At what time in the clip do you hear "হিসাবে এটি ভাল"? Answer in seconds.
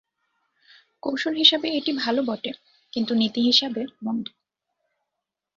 1.35-2.15